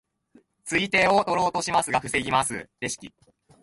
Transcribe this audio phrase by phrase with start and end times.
[0.65, 3.13] 釣り手を取ろうとしますが防ぎますレシキ。